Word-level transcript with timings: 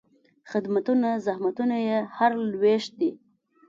خدمتونه، 0.51 1.09
زحمتونه 1.25 1.75
یې 1.87 1.97
هر 2.17 2.31
لوېشت 2.51 2.91
دي 2.99 3.11